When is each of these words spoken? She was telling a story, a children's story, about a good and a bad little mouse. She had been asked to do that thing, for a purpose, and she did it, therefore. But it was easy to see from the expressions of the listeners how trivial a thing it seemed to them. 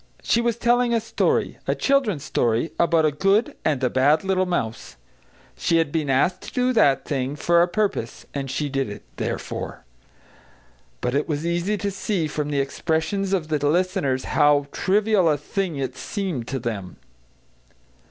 She 0.23 0.41
was 0.41 0.55
telling 0.57 0.95
a 0.95 0.99
story, 0.99 1.59
a 1.67 1.75
children's 1.75 2.23
story, 2.23 2.71
about 2.79 3.05
a 3.05 3.11
good 3.11 3.55
and 3.63 3.83
a 3.83 3.89
bad 3.91 4.23
little 4.23 4.47
mouse. 4.47 4.95
She 5.55 5.77
had 5.77 5.91
been 5.91 6.09
asked 6.09 6.41
to 6.41 6.51
do 6.51 6.73
that 6.73 7.05
thing, 7.05 7.35
for 7.35 7.61
a 7.61 7.67
purpose, 7.67 8.25
and 8.33 8.49
she 8.49 8.67
did 8.67 8.89
it, 8.89 9.03
therefore. 9.17 9.85
But 11.01 11.13
it 11.13 11.29
was 11.29 11.45
easy 11.45 11.77
to 11.77 11.91
see 11.91 12.27
from 12.27 12.49
the 12.49 12.59
expressions 12.61 13.31
of 13.31 13.49
the 13.49 13.59
listeners 13.63 14.23
how 14.33 14.65
trivial 14.71 15.29
a 15.29 15.37
thing 15.37 15.75
it 15.77 15.95
seemed 15.95 16.47
to 16.47 16.57
them. 16.57 16.97